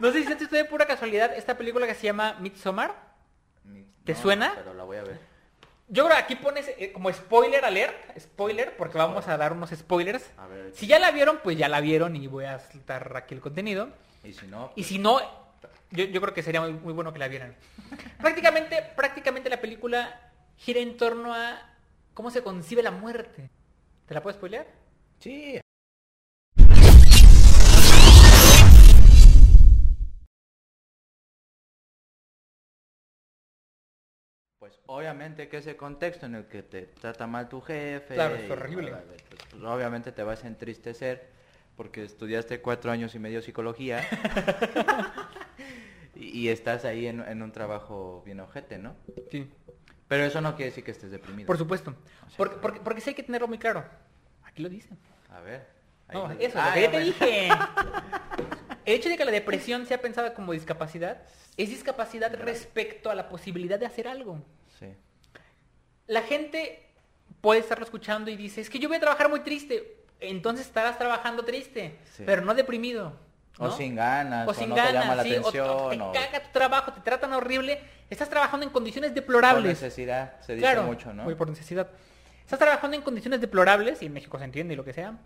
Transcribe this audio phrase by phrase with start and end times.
[0.00, 2.94] No sé si esto de pura casualidad esta película que se llama Midsommar.
[4.04, 4.52] ¿Te suena?
[4.56, 5.20] Pero la voy a ver.
[5.86, 9.70] Yo creo que aquí pones eh, como spoiler alert, spoiler, porque vamos a dar unos
[9.70, 10.28] spoilers.
[10.36, 10.72] A ver.
[10.74, 13.88] Si ya la vieron, pues ya la vieron y voy a soltar aquí el contenido.
[14.24, 15.20] Y si no, Y si no,
[15.92, 17.54] yo, yo creo que sería muy, muy bueno que la vieran.
[18.20, 21.62] prácticamente, prácticamente la película gira en torno a
[22.14, 23.48] cómo se concibe la muerte.
[24.06, 24.66] ¿Te la puedo spoilear?
[25.20, 25.60] sí.
[34.64, 38.48] Pues obviamente que ese contexto en el que te trata mal tu jefe, Claro, es
[38.48, 38.92] y- horrible.
[38.92, 41.28] pues, pues, obviamente te vas a entristecer
[41.76, 44.00] porque estudiaste cuatro años y medio psicología
[46.14, 48.96] y, y estás ahí en, en un trabajo bien ojete, ¿no?
[49.30, 49.52] Sí.
[50.08, 51.46] Pero eso no quiere decir que estés deprimido.
[51.46, 51.90] Por supuesto.
[52.26, 53.84] O sea, Porque, porque, porque sí hay que tenerlo muy claro.
[54.44, 54.96] Aquí lo dicen.
[55.28, 55.66] A ver.
[56.10, 57.48] No, eso, Ah, lo que ya te dije.
[58.84, 61.22] El hecho de que la depresión sea pensada como discapacidad
[61.56, 64.40] es discapacidad respecto a la posibilidad de hacer algo.
[64.78, 64.86] Sí.
[66.06, 66.84] La gente
[67.40, 69.98] puede estarlo escuchando y dice, es que yo voy a trabajar muy triste.
[70.20, 72.22] Entonces estarás trabajando triste, Sí.
[72.26, 73.12] pero no deprimido.
[73.58, 73.76] O ¿no?
[73.76, 76.00] sin ganas, o o sin no te ganas, llama la sí, o- atención, o te
[76.00, 79.80] o caga tu trabajo, te tratan horrible, estás trabajando en condiciones por deplorables.
[79.80, 81.22] necesidad, se dice Claro, mucho, ¿no?
[81.22, 81.88] muy por necesidad.
[82.42, 85.18] Estás trabajando en condiciones deplorables, y en México se entiende y lo que sea,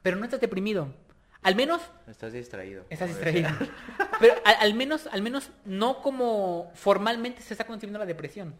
[0.00, 0.94] pero no estás deprimido.
[1.42, 2.84] Al menos Estás distraído.
[2.88, 3.48] estás distraído.
[4.20, 8.54] Pero al, al menos, al menos no como formalmente se está concibiendo la depresión.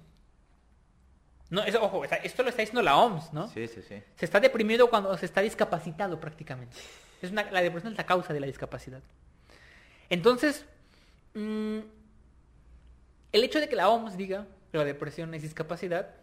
[1.50, 3.46] No, eso, ojo, esto lo está diciendo la OMS, ¿no?
[3.48, 4.02] Sí, sí, sí.
[4.16, 6.76] Se está deprimido cuando se está discapacitado prácticamente.
[7.20, 9.02] Es una- la depresión es la causa de la discapacidad.
[10.08, 10.64] Entonces,
[11.34, 11.78] mm,
[13.32, 16.14] el hecho de que la OMS diga que la depresión es discapacidad,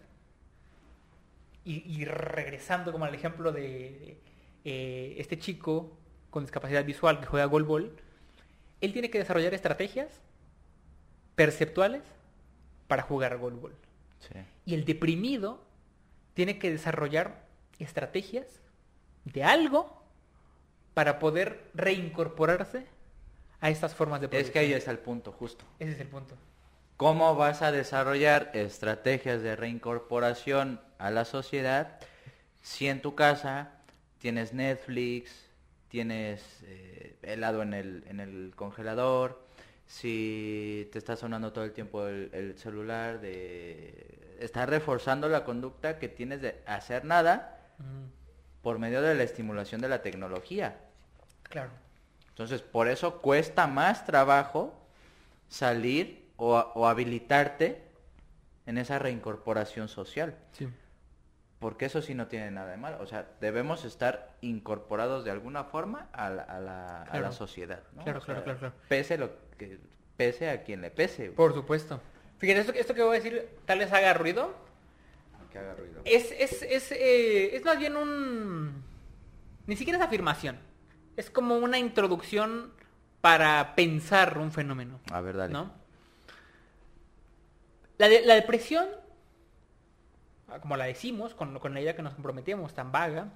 [1.63, 4.17] y, y regresando como al ejemplo de
[4.65, 5.98] eh, este chico
[6.29, 7.95] con discapacidad visual que juega golbol,
[8.81, 10.21] él tiene que desarrollar estrategias
[11.35, 12.03] perceptuales
[12.87, 13.75] para jugar golbol.
[14.19, 14.39] sí.
[14.65, 15.63] Y el deprimido
[16.33, 17.45] tiene que desarrollar
[17.79, 18.61] estrategias
[19.25, 20.03] de algo
[20.93, 22.85] para poder reincorporarse
[23.61, 25.65] a estas formas de Es que ahí está el punto, justo.
[25.79, 26.35] Ese es el punto.
[26.97, 31.99] ¿Cómo vas a desarrollar estrategias de reincorporación a la sociedad
[32.61, 33.71] si en tu casa
[34.17, 35.48] tienes Netflix,
[35.89, 39.41] tienes eh, helado en el, en el congelador,
[39.85, 45.99] si te está sonando todo el tiempo el, el celular, de estar reforzando la conducta
[45.99, 48.11] que tienes de hacer nada Mm,
[48.61, 50.77] por medio de la estimulación de la tecnología.
[51.43, 51.71] claro.
[52.27, 54.73] Entonces, por eso cuesta más trabajo
[55.47, 57.81] salir o, o habilitarte
[58.65, 60.35] en esa reincorporación social.
[60.51, 60.67] Sí.
[61.59, 62.97] Porque eso sí no tiene nada de malo.
[63.01, 67.31] O sea, debemos estar incorporados de alguna forma a la, a la, a la Claro.
[67.33, 67.83] sociedad.
[67.95, 68.03] ¿no?
[68.03, 68.73] Claro, O claro, sea, claro, claro.
[68.87, 69.77] Pese, lo que,
[70.15, 71.25] pese a quien le pese.
[71.25, 71.35] güey.
[71.35, 71.99] Por supuesto.
[72.37, 74.55] Fíjate, esto, esto que voy a decir tal vez haga ruido.
[75.51, 76.01] Que haga ruido.
[76.05, 78.81] Es, es, es, eh, es más bien un...
[79.67, 80.57] Ni siquiera es afirmación.
[81.17, 82.71] Es como una introducción
[83.19, 85.01] para pensar un fenómeno.
[85.11, 85.51] A ver, dale.
[85.51, 85.73] ¿no?
[87.97, 88.87] La, de- la depresión,
[90.61, 93.29] como la decimos, con, con la idea que nos comprometemos, tan vaga,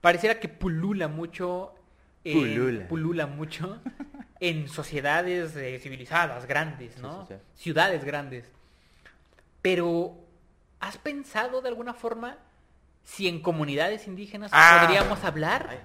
[0.00, 1.74] pareciera que pulula mucho,
[2.24, 2.88] en- Pulula.
[2.88, 3.80] pulula mucho
[4.40, 7.26] en sociedades eh, civilizadas, grandes, ¿no?
[7.26, 7.40] sí, sí.
[7.62, 8.50] Ciudades grandes.
[9.62, 10.14] Pero,
[10.80, 12.36] ¿has pensado de alguna forma
[13.04, 14.80] si en comunidades indígenas Ah.
[14.82, 15.66] podríamos hablar?
[15.70, 15.78] Ay.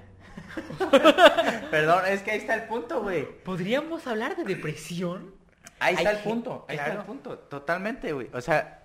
[1.72, 3.26] Perdón, es que ahí está el punto, güey.
[3.44, 5.34] ¿Podríamos hablar de depresión?
[5.80, 8.30] Ahí está Hay el punto, ahí está el punto, totalmente, güey.
[8.34, 8.83] O sea,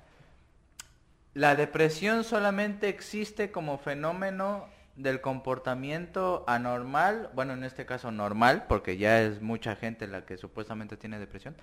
[1.39, 4.67] la depresión solamente existe como fenómeno
[4.97, 10.37] del comportamiento anormal, bueno, en este caso normal, porque ya es mucha gente la que
[10.37, 11.55] supuestamente tiene depresión,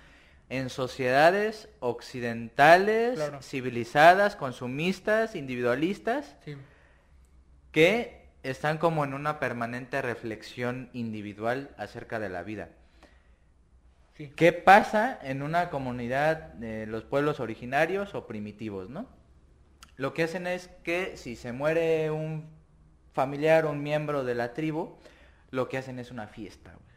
[0.48, 3.42] en sociedades occidentales, Claro.
[3.42, 6.56] civilizadas, consumistas, individualistas, Sí.
[7.70, 12.70] que están como en una permanente reflexión individual acerca de la vida.
[14.16, 14.32] Sí.
[14.34, 19.14] ¿Qué pasa en una comunidad de los pueblos originarios o primitivos, no?
[19.96, 22.48] Lo que hacen es que si se muere un
[23.12, 24.96] familiar o un miembro de la tribu,
[25.50, 26.72] lo que hacen es una fiesta.
[26.72, 26.96] güey.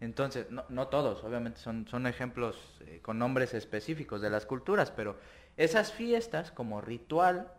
[0.00, 4.90] Entonces, no, no todos, obviamente son, son ejemplos eh, con nombres específicos de las culturas,
[4.90, 5.16] pero
[5.56, 7.52] esas fiestas como ritual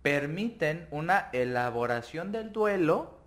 [0.00, 3.18] permiten una elaboración del duelo.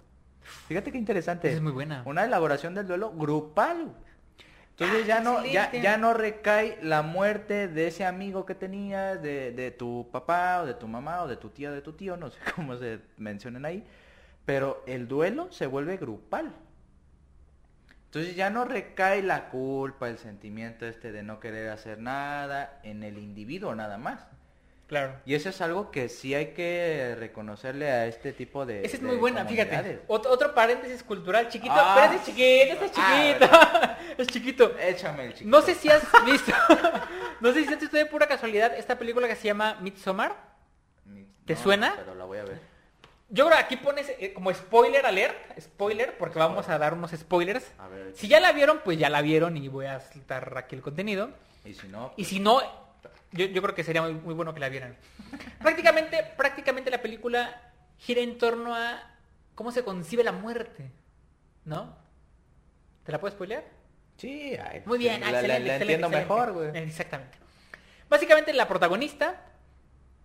[0.67, 1.49] Fíjate qué interesante.
[1.49, 2.01] Esa es muy buena.
[2.05, 3.93] Una elaboración del duelo grupal.
[4.77, 9.21] Entonces Ah, ya no, ya, ya no recae la muerte de ese amigo que tenías,
[9.21, 11.93] de, de tu papá o de tu mamá o de tu tía o de tu
[11.93, 13.85] tío, no sé cómo se mencionan ahí,
[14.45, 16.53] pero el duelo se vuelve grupal.
[18.07, 23.03] Entonces ya no recae la culpa, el sentimiento este de no querer hacer nada en
[23.03, 24.27] el individuo nada más.
[24.87, 25.15] Claro.
[25.25, 28.85] Y eso es algo que sí hay que reconocerle a este tipo de.
[28.85, 30.01] Esa es de muy buena, fíjate.
[30.07, 31.93] Otro, otro paréntesis cultural chiquito, Ah.
[31.95, 34.15] pero ese es chiquito, Ah, chiquito.
[34.21, 34.77] es chiquito.
[34.79, 35.49] Échame el chiquito.
[35.49, 36.51] No sé si has visto,
[37.41, 40.35] no sé si has visto de pura casualidad esta película que se llama Midsommar.
[41.45, 41.93] ¿te No, suena?
[41.97, 42.59] Pero la voy a ver.
[43.29, 47.09] Yo creo que aquí pones eh, como spoiler alert, spoiler, porque vamos a dar unos
[47.11, 47.65] spoilers.
[47.79, 48.13] A ver.
[48.15, 51.31] Si ya la vieron, pues ya la vieron y voy a soltar aquí el contenido.
[51.65, 52.13] Y si no.
[52.17, 52.61] Y si no,
[53.35, 54.95] yo, yo creo que sería muy, muy bueno que la vieran.
[55.61, 57.61] prácticamente, prácticamente la película
[57.97, 59.01] gira en torno a
[59.55, 60.91] cómo se concibe la muerte,
[61.63, 61.95] ¿no?
[63.03, 63.63] ¿Te la puedo spoilear?
[64.17, 66.33] Sí, ay, Muy bien, la, la- excelente, la excelente, entiendo excelente.
[66.33, 66.83] mejor, güey.
[66.87, 67.37] Exactamente.
[68.09, 69.41] Básicamente la protagonista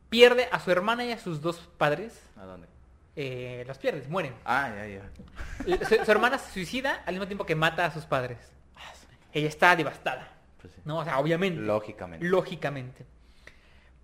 [0.09, 2.21] pierde a su hermana y a sus dos padres.
[2.37, 2.69] ¿A dónde?
[3.17, 4.35] Eh, los pierdes, mueren.
[4.45, 5.87] Ah, ya, ya.
[5.87, 8.39] Su, su hermana se suicida al mismo tiempo que mata a sus padres.
[9.33, 10.29] Ella está devastada.
[10.61, 10.81] Pues sí.
[10.85, 10.99] ¿no?
[10.99, 11.61] O sea, obviamente.
[11.61, 12.27] Lógicamente.
[12.27, 13.07] Lógicamente.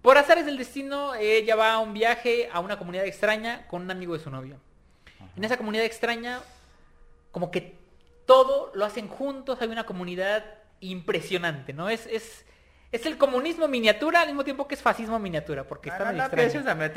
[0.02, 3.90] Por azares del destino, ella va a un viaje a una comunidad extraña con un
[3.90, 4.58] amigo de su novio.
[5.36, 6.40] En esa comunidad extraña,
[7.32, 7.76] como que
[8.26, 10.44] todo lo hacen juntos, hay una comunidad
[10.80, 11.88] impresionante, ¿no?
[11.88, 12.44] Es, es,
[12.92, 16.30] es el comunismo miniatura al mismo tiempo que es fascismo miniatura, porque está no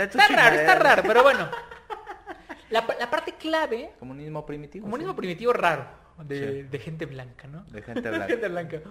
[0.07, 1.49] tu Está raro, está raro, pero bueno.
[2.69, 4.83] La, pa- la parte clave, Comunismo primitivo.
[4.83, 5.17] comunismo sí.
[5.17, 5.87] primitivo raro,
[6.19, 6.61] de, Sí.
[6.69, 7.63] de gente blanca, ¿no?
[7.63, 8.27] De gente blanca.
[8.27, 8.81] Gente blanca.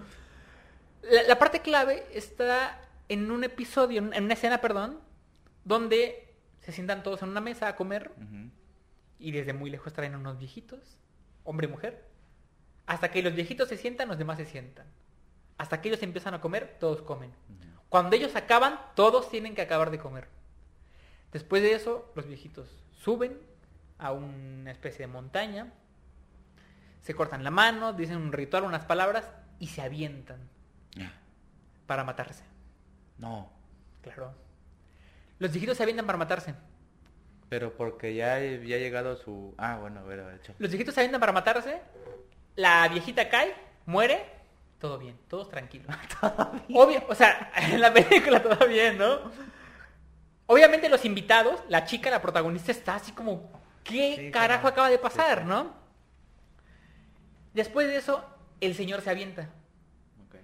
[1.01, 2.79] La, la parte clave está
[3.09, 4.99] en un episodio, en una escena, perdón,
[5.65, 8.11] donde se sientan todos en una mesa a comer
[9.17, 10.79] y desde muy lejos traen unos viejitos,
[11.43, 12.07] hombre y mujer.
[12.85, 14.87] Hasta que los viejitos se sientan, los demás se sientan.
[15.57, 17.33] Hasta que ellos empiezan a comer, todos comen.
[17.89, 20.27] Cuando ellos acaban, todos tienen que acabar de comer.
[21.31, 23.39] Después de eso, los viejitos suben
[23.97, 25.73] a una especie de montaña,
[27.01, 29.29] se cortan la mano, dicen un ritual, unas palabras
[29.59, 30.39] y se avientan
[31.85, 32.43] para matarse.
[33.17, 33.51] No.
[34.01, 34.33] Claro.
[35.39, 36.53] Los viejitos se avientan para matarse.
[37.49, 39.55] Pero porque ya, ya ha llegado su...
[39.57, 40.53] Ah, bueno, a ver, a ver, hecho.
[40.59, 41.81] Los viejitos se avientan para matarse.
[42.55, 43.55] La viejita cae,
[43.85, 44.23] muere.
[44.79, 45.87] Todo bien, todos tranquilos.
[46.73, 49.31] Obvio, o sea, en la película todo bien, ¿no?
[50.45, 53.51] Obviamente los invitados, la chica, la protagonista, está así como,
[53.83, 55.45] ¿qué Sí, carajo acaba de pasar, sí.
[55.47, 55.73] no?
[57.53, 58.23] Después de eso,
[58.61, 59.49] el señor se avienta,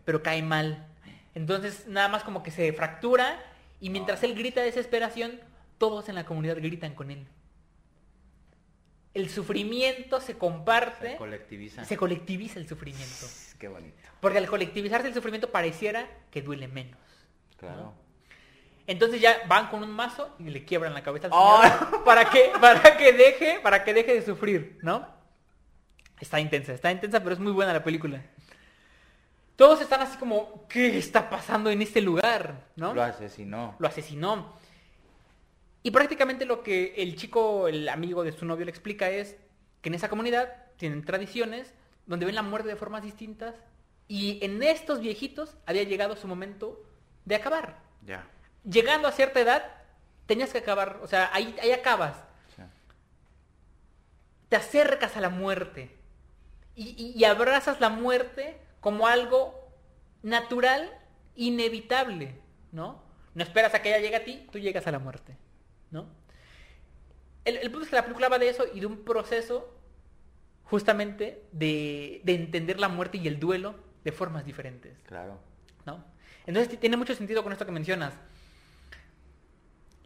[0.05, 0.87] Pero cae mal.
[1.33, 3.41] Entonces, nada más como que se fractura
[3.79, 5.39] y mientras él grita de desesperación,
[5.77, 7.25] todos en la comunidad gritan con él.
[9.13, 11.85] El sufrimiento se comparte, Se colectiviza.
[11.85, 13.27] se colectiviza el sufrimiento.
[13.59, 13.95] Qué bonito.
[14.19, 16.99] Porque al colectivizarse el sufrimiento pareciera que duele menos.
[17.57, 17.93] Claro.
[18.87, 21.61] Entonces ya van con un mazo y le quiebran la cabeza al ¡Oh!
[21.61, 25.07] señor para que para que deje para que deje de sufrir, ¿no?
[26.19, 28.21] Está intensa, está intensa, pero es muy buena la película.
[29.55, 32.65] Todos están así como, ¿qué está pasando en este lugar?
[32.75, 32.93] ¿No?
[32.93, 33.75] Lo asesinó.
[33.79, 34.53] Lo asesinó.
[35.81, 39.37] Y prácticamente lo que el chico, el amigo de su novio le explica es
[39.81, 41.73] que en esa comunidad tienen tradiciones
[42.05, 43.55] donde ven la muerte de formas distintas
[44.07, 46.83] y en estos viejitos había llegado su momento
[47.23, 47.79] de acabar.
[48.05, 48.27] Ya.
[48.69, 49.63] Llegando a cierta edad,
[50.25, 52.17] tenías que acabar, o sea, ahí, ahí acabas.
[54.49, 55.95] Te acercas a la muerte
[56.75, 59.67] y, y- y abrazas la muerte como algo
[60.21, 60.91] natural,
[61.35, 62.35] inevitable,
[62.71, 63.01] ¿no?
[63.33, 65.35] No esperas a que ella llegue a ti, tú llegas a la muerte,
[65.89, 66.05] ¿no?
[67.45, 69.73] El, el punto es que la película va de eso y de un proceso
[70.65, 73.73] justamente de, de entender la muerte y el duelo
[74.03, 74.95] de formas diferentes.
[75.07, 75.39] Claro.
[75.87, 76.03] ¿no?
[76.45, 78.13] Entonces ti- tiene mucho sentido con esto que mencionas.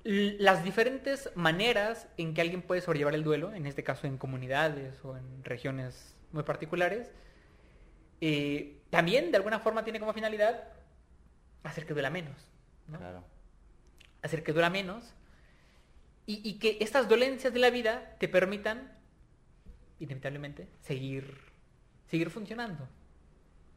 [0.06, 4.18] L- Las diferentes maneras en que alguien puede sobrellevar el duelo, en este caso en
[4.18, 7.12] comunidades o en regiones muy particulares,
[8.22, 10.64] eh, también de alguna forma tiene como finalidad
[11.64, 12.36] hacer que duela menos,
[12.88, 12.98] ¿no?
[12.98, 13.24] Claro.
[14.22, 15.14] hacer que duela menos
[16.26, 18.92] y, y que estas dolencias de la vida te permitan
[20.00, 21.50] inevitablemente seguir
[22.10, 22.88] seguir funcionando.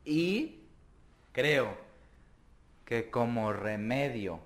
[0.05, 0.61] Y
[1.33, 1.77] creo
[2.85, 4.41] que como remedio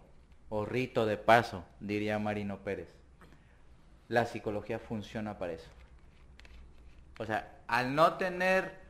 [0.48, 2.88] o rito de paso, diría Marino Pérez,
[4.08, 5.68] la psicología funciona para eso.
[7.18, 8.85] O sea, al no tener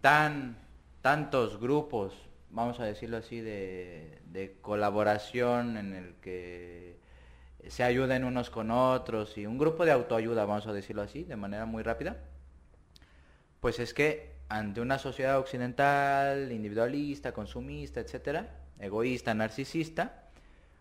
[0.00, 0.56] tan
[1.02, 2.14] tantos grupos,
[2.50, 6.98] vamos a decirlo así, de, de colaboración en el que
[7.68, 11.36] se ayuden unos con otros y un grupo de autoayuda, vamos a decirlo así, de
[11.36, 12.18] manera muy rápida,
[13.60, 20.24] pues es que ante una sociedad occidental, individualista, consumista, etcétera, egoísta, narcisista,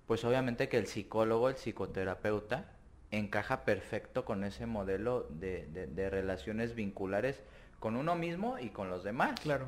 [0.08, 2.66] pues obviamente que el psicólogo, el psicoterapeuta,
[3.12, 7.42] encaja perfecto con ese modelo de, de- de relaciones vinculares
[7.80, 9.40] con uno mismo y con los demás.
[9.42, 9.68] Claro.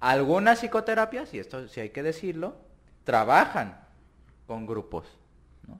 [0.00, 2.56] Algunas psicoterapias, y esto sí hay que decirlo,
[3.04, 3.80] trabajan
[4.46, 5.06] con grupos,
[5.66, 5.78] ¿no?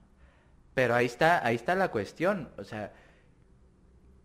[0.73, 2.49] Pero ahí está, ahí está la cuestión.
[2.57, 2.91] O sea,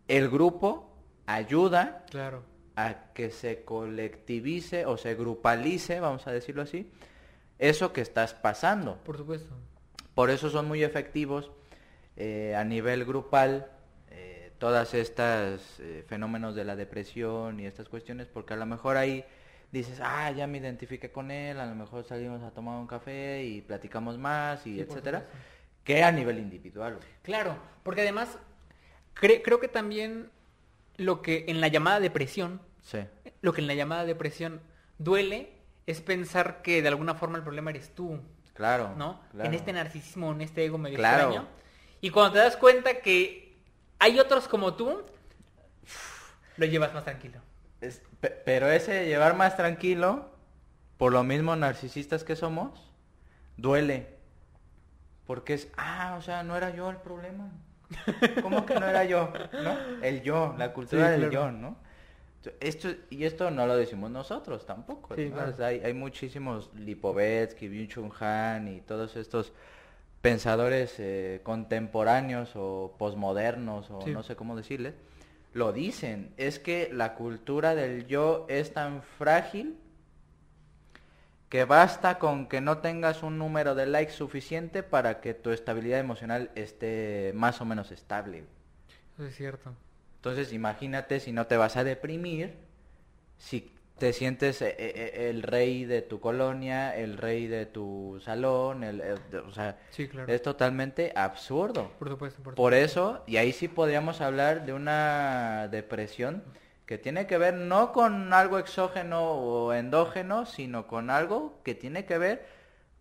[0.07, 0.91] el grupo
[1.27, 2.43] ayuda Claro.
[2.75, 6.91] a que se colectivice o se grupalice, vamos a decirlo así,
[7.59, 8.97] eso que estás pasando.
[9.03, 9.53] Por supuesto.
[10.15, 11.51] Por eso son muy efectivos
[12.17, 13.69] eh, a nivel grupal
[14.61, 19.25] todas estas eh, fenómenos de la depresión y estas cuestiones, porque a lo mejor ahí
[19.71, 23.43] dices, ah, ya me identifiqué con él, a lo mejor salimos a tomar un café
[23.43, 25.25] y platicamos más y Sí, etcétera,
[25.83, 26.99] que a nivel individual.
[27.23, 28.37] Claro, porque además
[29.19, 30.29] cre- creo que también
[30.97, 32.99] lo que en la llamada depresión, Sí,
[33.41, 34.61] lo que en la llamada depresión
[34.99, 35.53] duele
[35.87, 38.19] es pensar que de alguna forma el problema eres tú,
[38.53, 38.93] claro.
[38.95, 39.21] ¿no?
[39.31, 39.49] claro.
[39.49, 41.29] En este narcisismo, en este ego medio Claro.
[41.29, 41.47] extraño.
[41.99, 43.50] Y cuando te das cuenta que
[44.01, 45.01] hay otros como tú,
[46.57, 47.39] lo llevas más tranquilo.
[47.79, 48.01] Es-
[48.45, 50.29] pero ese llevar más tranquilo,
[50.97, 52.91] por lo mismo narcisistas que somos,
[53.57, 54.19] duele.
[55.25, 57.49] Porque es, ah, o sea, no era yo el problema.
[58.41, 59.31] ¿Cómo que no era yo?
[59.63, 59.77] ¿No?
[60.03, 61.47] El yo, la cultura Sí, del claro.
[61.47, 61.77] yo, ¿no?
[62.59, 65.15] Esto, y esto no lo decimos nosotros tampoco.
[65.15, 65.35] Sí, ¿no?
[65.35, 65.51] claro.
[65.51, 69.53] O sea, hay, hay muchísimos Lipovetsky, Byung-Chul Han y todos estos
[70.21, 74.11] pensadores eh, contemporáneos o posmodernos o Sí.
[74.11, 74.93] no sé cómo decirles,
[75.53, 76.33] lo dicen.
[76.37, 79.77] Es que la cultura del yo es tan frágil
[81.49, 85.99] que basta con que no tengas un número de likes suficiente para que tu estabilidad
[85.99, 88.45] emocional esté más o menos estable.
[89.15, 89.73] Eso es cierto.
[90.15, 92.53] Entonces imagínate si no te vas a deprimir,
[93.37, 93.71] si
[94.01, 98.99] te sientes eh, eh, el rey de tu colonia, el rey de tu salón, el,
[99.47, 100.33] o sea, Sí, claro.
[100.33, 101.91] es totalmente absurdo.
[101.99, 102.99] Por supuesto, por, Por supuesto.
[103.11, 106.43] eso, y ahí sí podríamos hablar de una depresión
[106.87, 112.05] que tiene que ver no con algo exógeno o endógeno, sino con algo que tiene
[112.05, 112.47] que ver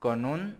[0.00, 0.58] con un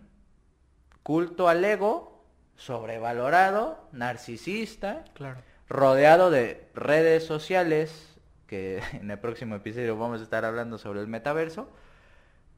[1.03, 5.37] culto al ego sobrevalorado, narcisista, Claro.
[5.69, 8.10] rodeado de redes sociales,
[8.51, 11.69] que en el próximo episodio vamos a estar hablando sobre el metaverso,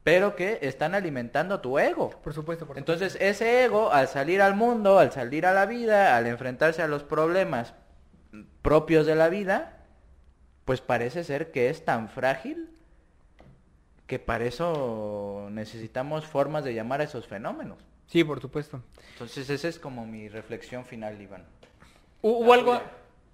[0.02, 2.10] pero que están alimentando tu ego.
[2.10, 6.16] Por supuesto, por Entonces ese ego, al salir al mundo, al salir a la vida,
[6.16, 7.74] al enfrentarse a los problemas
[8.60, 9.78] propios de la vida,
[10.64, 12.70] pues parece ser que es tan frágil
[14.08, 17.78] que para eso necesitamos formas de llamar a esos fenómenos.
[18.08, 18.82] Sí, por supuesto.
[19.12, 21.44] Entonces esa es como mi reflexión final, Iván.
[22.20, 22.80] Hu- Hubo algo...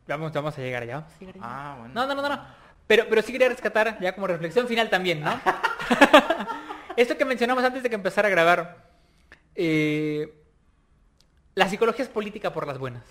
[0.06, 0.94] Vamos, vamos a llegar allá.
[1.00, 1.44] vamos a llegar allá.
[1.46, 1.94] Ah, bueno.
[1.94, 2.44] No, no, no, no, no.
[2.86, 5.40] Pero, pero sí quería rescatar, ya como reflexión final también, ¿no?
[6.96, 8.88] Esto que mencionamos antes de que empezara a grabar.
[9.54, 10.34] eh,
[11.54, 13.04] la psicología es política por las buenas.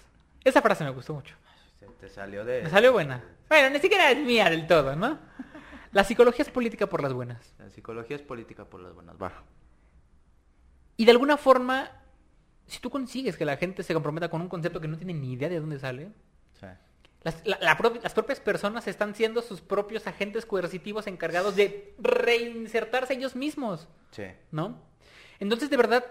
[0.44, 1.36] Esa frase me gustó mucho.
[1.80, 2.64] Se te salió de...
[2.64, 3.24] Me salió buena.
[3.48, 5.20] Bueno, ni siquiera es mía del todo, ¿no?
[5.92, 7.54] La psicología es política por las buenas.
[7.58, 9.16] La psicología es política por las buenas.
[9.22, 9.32] Va.
[10.98, 11.90] Y de alguna forma,
[12.68, 15.34] si tú consigues que la gente se comprometa con un concepto que no tiene ni
[15.34, 16.12] idea de dónde sale,
[16.60, 16.68] Sí.
[17.24, 21.94] Las, la- la propi- las propias personas están siendo sus propios agentes coercitivos encargados de
[22.00, 24.24] reinsertarse ellos mismos, Sí.
[24.52, 24.82] ¿no?
[25.40, 26.06] Entonces, de verdad,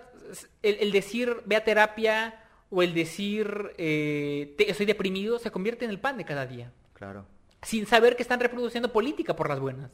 [0.62, 5.84] el, el decir ve a terapia o el decir eh, te- estoy deprimido se convierte
[5.86, 7.24] en el pan de cada día, Claro.
[7.62, 9.90] sin saber que están reproduciendo política por las buenas.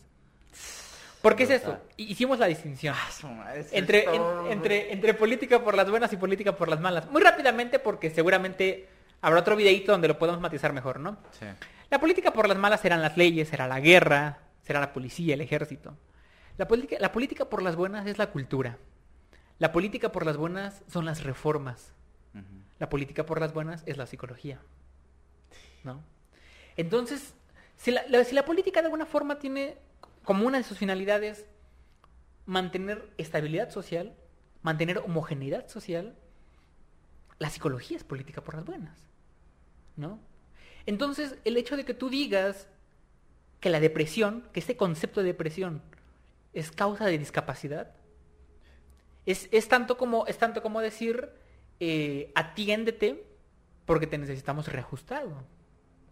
[1.23, 1.63] ¿Por qué es.
[1.97, 2.95] Hi- Hicimos la distinción.
[2.99, 7.11] Ah, Entre, en- entre, entre política por las buenas y política por las malas.
[7.11, 8.89] Muy rápidamente porque seguramente
[9.27, 11.17] habrá otro videíto donde lo podamos matizar mejor, ¿no?
[11.39, 11.47] Sí.
[11.91, 15.41] La política por las malas serán las leyes, será la guerra, será la policía, el
[15.41, 15.97] ejército.
[16.57, 18.79] La política, la política por las buenas es la cultura.
[19.59, 21.93] La política por las buenas son las reformas.
[22.81, 24.59] La política por las buenas es la psicología.
[25.85, 26.03] ¿No?
[26.77, 27.35] Entonces,
[27.77, 29.77] si la, la- si la política de alguna forma tiene
[30.25, 31.47] como una de sus finalidades
[32.47, 34.15] mantener estabilidad social,
[34.63, 36.15] mantener homogeneidad social,
[37.39, 38.99] la psicología es política por las buenas.
[39.97, 40.19] ¿No?
[40.87, 42.69] Entonces, el hecho de que tú digas
[43.61, 45.83] que la depresión, que este concepto de depresión
[46.53, 47.93] es causa de discapacidad,
[49.27, 51.31] es, es tanto, como, es tanto como decir,
[51.81, 53.25] eh, atiéndete
[53.87, 55.33] porque te necesitamos reajustado.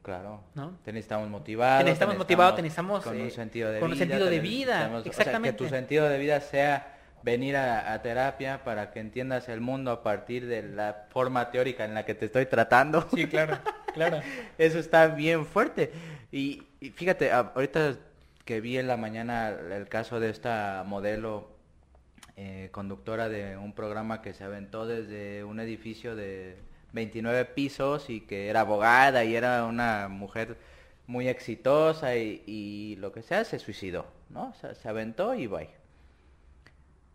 [0.02, 0.42] Claro.
[0.54, 0.78] ¿No?
[0.84, 1.78] Te necesitamos motivado.
[1.78, 4.06] Te necesitamos motivado, te necesitamos, con eh, un sentido de con un vida.
[4.06, 5.58] sentido te de vida, necesitamos- o sea, exactamente.
[5.58, 6.91] que tu sentido de vida sea
[7.23, 11.85] venir a, a terapia para que entiendas el mundo a partir de la forma teórica
[11.85, 13.07] en la que te estoy tratando.
[13.14, 13.59] Sí, claro,
[13.95, 14.21] claro.
[14.59, 15.93] Eso está bien fuerte.
[16.31, 17.97] Y, y fíjate, ahorita
[18.45, 21.49] que vi en la mañana el caso de esta modelo
[22.37, 26.57] eh, conductora de un programa que se aventó desde un edificio de
[26.93, 30.57] 29 pisos y que era abogada y era una mujer
[31.07, 34.50] muy exitosa y, y lo que sea, se suicidó, ¿no?
[34.50, 35.81] O sea, se aventó y bye.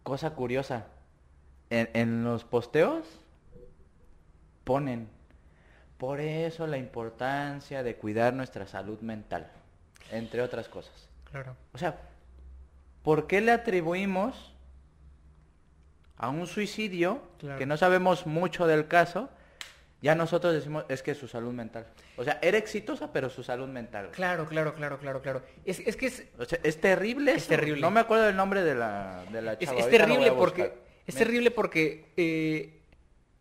[0.07, 0.85] Cosa curiosa,
[1.69, 3.05] en, en los posteos
[4.63, 5.09] ponen,
[5.97, 9.51] por eso la importancia de cuidar nuestra salud mental,
[10.09, 11.09] entre otras cosas.
[11.29, 11.57] Claro.
[11.73, 11.97] O sea,
[13.03, 14.53] ¿por qué le atribuimos
[16.15, 17.59] a un suicidio Claro.
[17.59, 19.29] que no sabemos mucho del caso?
[20.01, 21.87] Ya nosotros decimos, es que su salud mental.
[22.17, 24.09] O sea, era exitosa, pero su salud mental.
[24.11, 25.41] Claro, claro, claro, claro, claro.
[25.65, 27.49] Es, es que es, O sea, es terrible Es eso.
[27.49, 27.81] terrible.
[27.81, 29.89] No me acuerdo del nombre de la, de la es, chava.
[29.89, 30.73] terrible porque
[31.07, 32.79] es Me- terrible porque eh,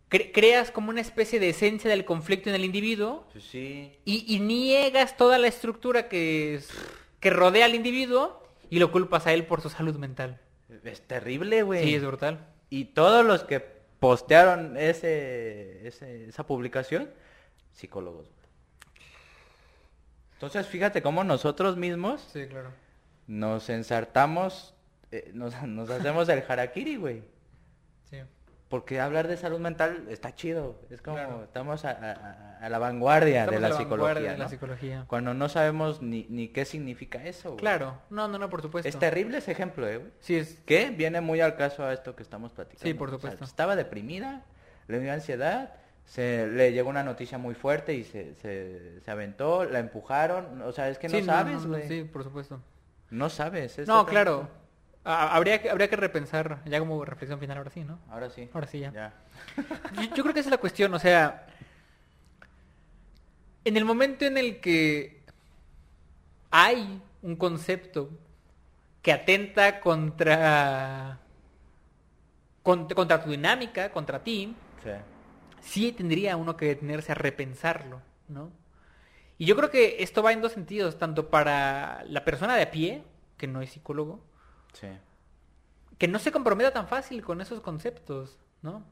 [0.09, 3.93] cre- creas como una especie de esencia del conflicto en el individuo sí.
[4.03, 6.59] y, y niegas toda la estructura que,
[7.19, 10.39] que rodea al individuo y lo culpas a él por su salud mental.
[10.83, 11.83] Es terrible, güey.
[11.83, 12.47] Sí, es brutal.
[12.71, 17.09] Y todos los que postearon ese, ese- esa publicación,
[17.73, 18.29] psicólogos.
[20.33, 22.69] Entonces, fíjate cómo nosotros mismos Sí, claro.
[23.25, 24.73] nos ensartamos,
[25.11, 27.23] eh, nos, nos hacemos el harakiri, güey.
[28.09, 28.17] Sí.
[28.69, 30.81] Porque hablar de salud mental está chido.
[30.89, 31.43] Es como, Claro.
[31.45, 34.05] estamos a, a- a la vanguardia Estamos de la, la psicología.
[34.07, 34.49] vanguardia de la ¿no?
[34.49, 35.05] psicología.
[35.07, 37.51] Cuando no sabemos ni, ni qué significa eso.
[37.51, 37.59] güey.
[37.59, 37.97] Claro.
[38.09, 38.89] No, no, no, por supuesto.
[38.89, 40.11] Es terrible ese ejemplo, eh, güey.
[40.19, 40.59] Sí, es...
[40.65, 42.83] Que viene muy al caso a esto que estamos platicando.
[42.83, 43.45] Sí, por O sea, supuesto.
[43.45, 44.43] estaba deprimida,
[44.87, 49.63] le dio ansiedad, se le llegó una noticia muy fuerte y se, se, se aventó,
[49.63, 50.61] la empujaron.
[50.63, 51.87] O sea, es que no Sí, sabes, no, no, güey.
[51.87, 52.59] Sí, por supuesto.
[53.11, 53.79] No sabes.
[53.79, 54.49] es No, claro.
[55.09, 57.97] Ah, habría, que, habría que repensar, ya como reflexión final, ahora sí, ¿no?
[58.09, 58.49] Ahora sí.
[58.53, 58.91] Ahora sí, ya.
[58.91, 59.13] Ya.
[59.93, 61.47] Yo, yo creo que esa es la cuestión, o sea,
[63.63, 65.21] en el momento en el que
[66.51, 68.09] hay un concepto
[69.01, 71.19] que atenta contra,
[72.63, 74.89] con- contra tu dinámica, contra ti, Sí.
[75.61, 78.51] sí tendría uno que detenerse a repensarlo, ¿no?
[79.37, 82.71] Y yo creo que esto va en dos sentidos, tanto para la persona de a
[82.71, 83.03] pie,
[83.37, 84.19] que no es psicólogo,
[84.79, 84.87] Sí.
[85.97, 88.83] que no se comprometa tan fácil con esos conceptos, ¿no?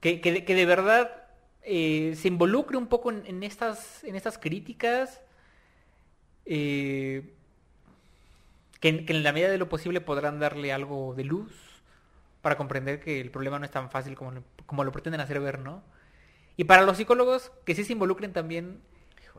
[0.00, 1.10] Que, que, de- que de verdad
[1.62, 5.20] eh, se involucre un poco en, en estas, en estas críticas,
[6.46, 7.34] eh,
[8.80, 11.52] que, en- que en la medida de lo posible podrán darle algo de luz
[12.42, 15.40] para comprender que el problema no es tan fácil como lo, como lo pretenden hacer
[15.40, 15.82] ver, ¿no?
[16.56, 18.80] Y para los psicólogos, que sí se involucren también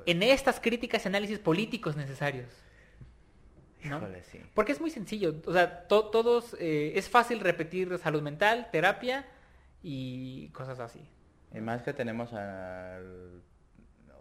[0.06, 2.50] en estas críticas y análisis políticos necesarios.
[3.84, 3.98] ¿No?
[3.98, 4.42] Híjole, sí.
[4.54, 5.36] Porque es muy sencillo.
[5.46, 9.26] O sea, to- todos, eh, es fácil repetir salud mental, terapia
[9.84, 11.08] y cosas así.
[11.54, 13.42] Y más que tenemos al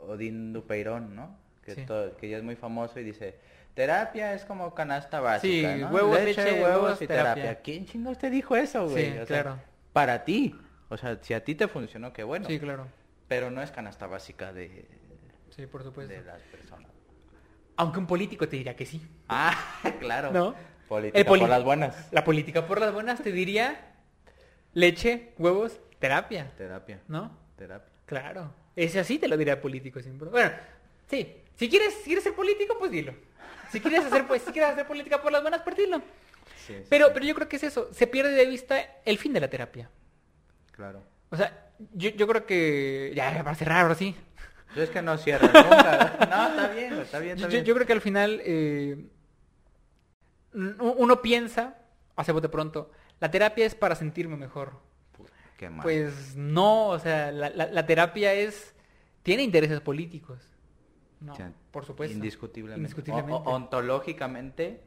[0.01, 1.37] Odín Dupeirón, ¿no?
[1.65, 1.85] Que, Sí.
[1.87, 3.39] todo- que ya es muy famoso y dice,
[3.75, 5.89] terapia es como canasta básica, Sí, ¿no?
[5.91, 7.35] huevos, leche, huevos huevos, y terapia.
[7.35, 7.63] terapia.
[7.63, 9.13] ¿Quién chingo te dijo eso, güey?
[9.13, 9.61] Sí, O sea, claro.
[9.93, 10.55] para ti.
[10.89, 12.47] O sea, si a ti te funcionó, qué bueno.
[12.47, 12.87] Sí, claro.
[13.29, 14.87] Pero no es canasta básica de,
[15.51, 16.15] Sí, por supuesto.
[16.15, 16.91] de las personas.
[17.79, 19.01] Aunque un político te diría que sí.
[19.29, 19.57] Ah,
[20.01, 20.33] claro.
[20.33, 20.55] ¿No?
[20.89, 22.09] Política por las buenas.
[22.11, 23.95] La política por las buenas te diría
[24.75, 26.51] leche, huevos, terapia.
[26.57, 27.01] Terapia.
[27.07, 27.31] ¿No?
[27.57, 27.93] Terapia.
[28.05, 28.53] Claro.
[28.75, 30.29] Ese así te lo diría político siempre.
[30.29, 30.51] Bueno,
[31.09, 31.37] sí.
[31.55, 33.15] Si quieres, si quieres ser político, pues dilo.
[33.71, 35.99] Si quieres hacer, pues, si quieres hacer política por las buenas, pues dilo.
[36.67, 37.11] Sí, sí, Pero, sí.
[37.15, 37.93] pero yo creo que es eso.
[37.93, 39.89] Se pierde de vista el fin de la terapia.
[40.73, 41.03] Claro.
[41.31, 43.13] O sea, yo, yo creo que...
[43.15, 44.17] Ya, para cerrar ahora sí.
[44.77, 46.17] Yo es que no cierro nunca.
[46.31, 47.65] no, está bien, está bien, Yo, está yo- bien.
[47.65, 49.07] yo creo que al final eh,
[50.55, 51.79] un- uno piensa,
[52.17, 54.73] hace bote pronto, la terapia es para sentirme mejor.
[55.57, 55.83] Qué mal.
[55.83, 58.75] Pues no, o sea, la, la- la terapia es...
[59.25, 60.39] Tiene intereses políticos.
[61.21, 62.15] No, O sea, por supuesto.
[62.15, 62.81] Indiscutiblemente.
[62.81, 63.33] Indiscutiblemente.
[63.33, 64.81] O- ontológicamente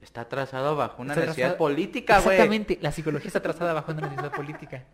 [0.00, 2.36] está trazado bajo una Está necesidad trazado- política, güey.
[2.36, 4.84] Exactamente, la psicología está trazada bajo una necesidad política.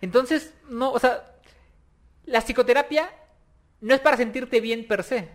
[0.00, 1.34] Entonces, no, o sea,
[2.26, 3.10] la psicoterapia
[3.80, 5.28] no es para sentirte bien per se.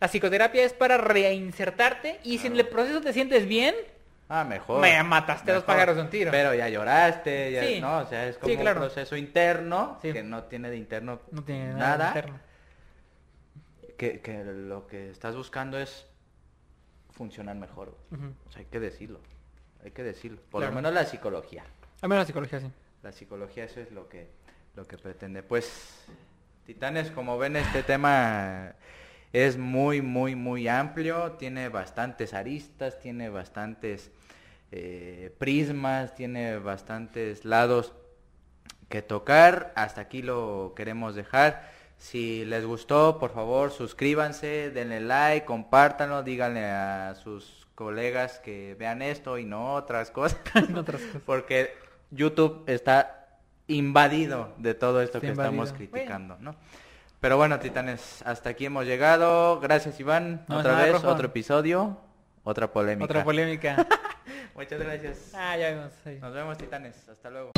[0.00, 3.74] La psicoterapia es para reinsertarte y si en el proceso te sientes bien,
[4.26, 4.80] Ah, mejor.
[4.80, 6.30] Me mataste a dos pájaros de un tiro.
[6.30, 7.78] Pero ya lloraste, ya, Sí.
[7.80, 7.98] ¿no?
[7.98, 8.80] O sea, es como Sí, claro.
[8.80, 10.14] un proceso interno Sí.
[10.14, 11.78] que no tiene de interno no tiene nada.
[11.98, 12.40] nada, interno.
[13.98, 16.06] Que, que lo que estás buscando es
[17.10, 17.96] funcionar mejor.
[18.48, 19.20] O sea, hay que decirlo.
[19.84, 20.40] Hay que decirlo.
[20.50, 20.72] Por Claro.
[20.72, 21.64] lo menos la psicología.
[22.00, 22.70] Al menos la psicología sí.
[23.02, 24.28] La psicología eso es lo que,
[24.74, 25.42] lo que pretende.
[25.42, 26.06] Pues,
[26.66, 28.74] Titanes, como ven, este tema
[29.34, 31.32] es muy, muy, muy amplio.
[31.32, 34.10] Tiene bastantes aristas, tiene bastantes
[34.72, 37.92] eh, prismas, tiene bastantes lados
[38.88, 39.74] que tocar.
[39.76, 41.68] Hasta aquí lo queremos dejar.
[41.98, 49.02] Si les gustó, por favor, suscríbanse, denle like, compártanlo, díganle a sus colegas que vean
[49.02, 50.40] esto y no otras cosas.
[50.54, 51.22] En otras cosas.
[51.26, 51.74] Porque
[52.10, 53.23] YouTube está
[53.68, 56.54] invadido de todo esto que estamos criticando, ¿no?
[57.20, 59.58] Pero bueno, titanes, hasta aquí hemos llegado.
[59.60, 60.44] Gracias, Iván.
[60.48, 61.08] No, Otra nada, vez, Rojo.
[61.08, 61.96] otro episodio,
[62.42, 63.04] otra polémica.
[63.04, 63.86] Otra polémica.
[64.54, 65.32] Muchas gracias.
[65.34, 65.92] ah, ya vemos.
[66.20, 67.08] Nos vemos, titanes.
[67.08, 67.52] Hasta luego.